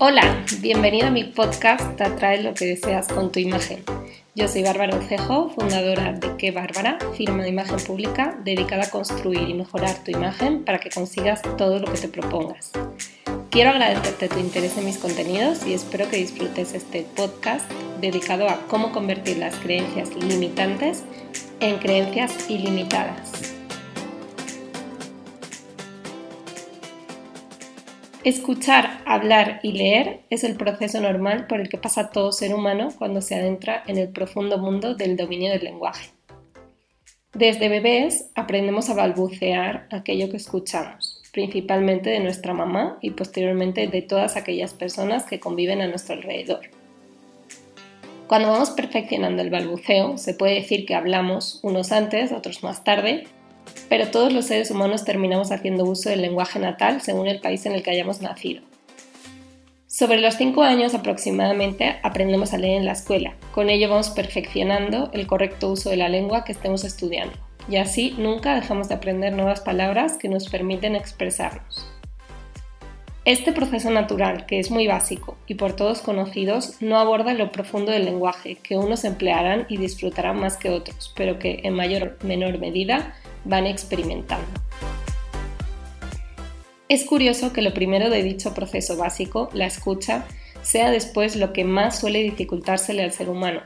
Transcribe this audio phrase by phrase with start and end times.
[0.00, 3.84] Hola, bienvenido a mi podcast Atrae lo que deseas con tu imagen.
[4.34, 9.48] Yo soy Bárbara Ucejo, fundadora de Qué Bárbara, firma de imagen pública dedicada a construir
[9.48, 12.72] y mejorar tu imagen para que consigas todo lo que te propongas.
[13.50, 17.70] Quiero agradecerte tu interés en mis contenidos y espero que disfrutes este podcast
[18.00, 21.04] dedicado a cómo convertir las creencias limitantes
[21.60, 23.53] en creencias ilimitadas.
[28.24, 32.88] Escuchar, hablar y leer es el proceso normal por el que pasa todo ser humano
[32.98, 36.10] cuando se adentra en el profundo mundo del dominio del lenguaje.
[37.34, 44.02] Desde bebés aprendemos a balbucear aquello que escuchamos principalmente de nuestra mamá y posteriormente de
[44.02, 46.60] todas aquellas personas que conviven a nuestro alrededor.
[48.28, 53.24] Cuando vamos perfeccionando el balbuceo, se puede decir que hablamos unos antes, otros más tarde,
[53.88, 57.72] pero todos los seres humanos terminamos haciendo uso del lenguaje natal según el país en
[57.72, 58.62] el que hayamos nacido.
[59.86, 63.36] Sobre los 5 años aproximadamente aprendemos a leer en la escuela.
[63.52, 67.36] Con ello vamos perfeccionando el correcto uso de la lengua que estemos estudiando
[67.68, 71.86] y así nunca dejamos de aprender nuevas palabras que nos permiten expresarnos.
[73.24, 77.90] Este proceso natural, que es muy básico y por todos conocidos, no aborda lo profundo
[77.90, 82.26] del lenguaje, que unos emplearán y disfrutarán más que otros, pero que en mayor o
[82.26, 84.46] menor medida van experimentando.
[86.88, 90.26] Es curioso que lo primero de dicho proceso básico, la escucha,
[90.62, 93.62] sea después lo que más suele dificultársele al ser humano,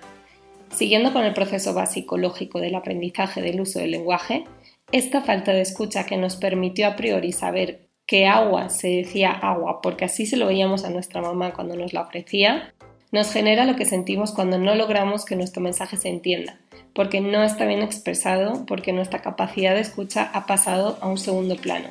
[0.70, 4.44] Siguiendo con el proceso básico lógico del aprendizaje del uso del lenguaje,
[4.92, 9.80] esta falta de escucha que nos permitió a priori saber que agua se decía agua
[9.82, 12.74] porque así se lo veíamos a nuestra mamá cuando nos la ofrecía,
[13.12, 16.58] nos genera lo que sentimos cuando no logramos que nuestro mensaje se entienda,
[16.98, 21.54] porque no está bien expresado, porque nuestra capacidad de escucha ha pasado a un segundo
[21.54, 21.86] plano.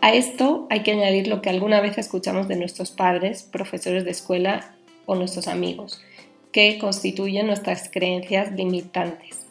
[0.00, 4.12] A esto hay que añadir lo que alguna vez escuchamos de nuestros padres, profesores de
[4.12, 6.00] escuela o nuestros amigos,
[6.52, 9.46] que constituyen nuestras creencias limitantes.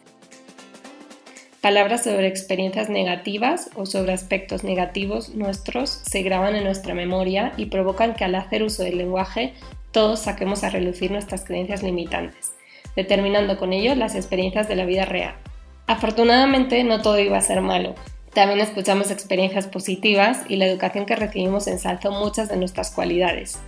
[1.59, 7.65] Palabras sobre experiencias negativas o sobre aspectos negativos nuestros se graban en nuestra memoria y
[7.65, 9.51] provocan que al hacer uso del lenguaje
[9.91, 12.54] todos saquemos a relucir nuestras creencias limitantes,
[12.95, 15.35] determinando con ello las experiencias de la vida real.
[15.87, 17.95] Afortunadamente no todo iba a ser malo.
[18.33, 23.59] También escuchamos experiencias positivas y la educación que recibimos ensalzó muchas de nuestras cualidades,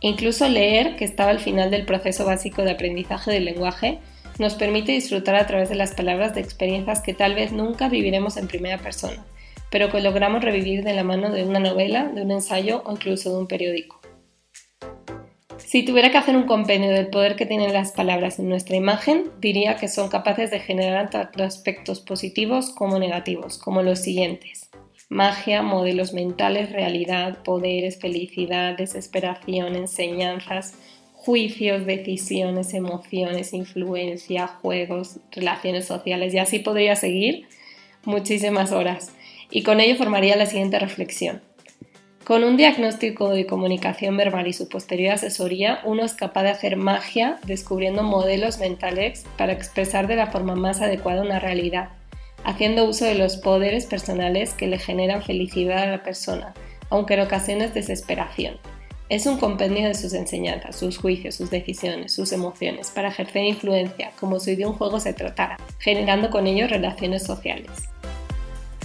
[0.00, 3.98] Incluso leer, que estaba al final del proceso básico de aprendizaje del lenguaje,
[4.38, 8.38] nos permite disfrutar a través de las palabras de experiencias que tal vez nunca viviremos
[8.38, 9.22] en primera persona,
[9.70, 13.30] pero que logramos revivir de la mano de una novela, de un ensayo o incluso
[13.30, 13.99] de un periódico.
[15.70, 19.30] Si tuviera que hacer un compendio del poder que tienen las palabras en nuestra imagen,
[19.40, 24.68] diría que son capaces de generar tanto aspectos positivos como negativos, como los siguientes
[25.08, 30.74] magia, modelos mentales, realidad, poderes, felicidad, desesperación, enseñanzas,
[31.14, 37.46] juicios, decisiones, emociones, influencia, juegos, relaciones sociales y así podría seguir
[38.04, 39.12] muchísimas horas.
[39.52, 41.42] Y con ello formaría la siguiente reflexión.
[42.30, 46.76] Con un diagnóstico de comunicación verbal y su posterior asesoría, uno es capaz de hacer
[46.76, 51.88] magia descubriendo modelos mentales para expresar de la forma más adecuada una realidad
[52.44, 56.54] haciendo uso de los poderes personales que le generan felicidad a la persona,
[56.88, 58.58] aunque en ocasiones desesperación.
[59.08, 64.12] Es un compendio de sus enseñanzas, sus juicios, sus decisiones, sus emociones, para ejercer influencia,
[64.20, 67.90] como si de un juego se tratara, generando con ello relaciones sociales.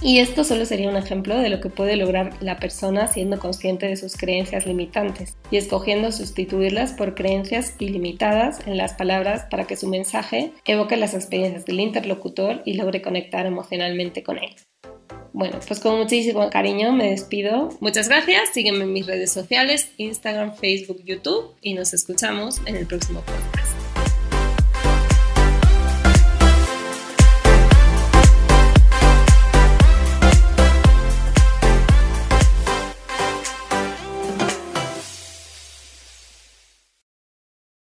[0.05, 3.87] Y esto solo sería un ejemplo de lo que puede lograr la persona siendo consciente
[3.87, 9.75] de sus creencias limitantes y escogiendo sustituirlas por creencias ilimitadas en las palabras para que
[9.75, 14.55] su mensaje evoque las experiencias del interlocutor y logre conectar emocionalmente con él.
[15.33, 17.69] Bueno, pues con muchísimo cariño me despido.
[17.79, 22.85] Muchas gracias, sígueme en mis redes sociales, Instagram, Facebook, YouTube y nos escuchamos en el
[22.85, 23.54] próximo podcast.